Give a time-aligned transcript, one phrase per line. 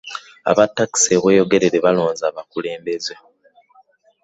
[0.49, 3.13] Aba ttakisi e Bweyogerere balonze abakulembeze.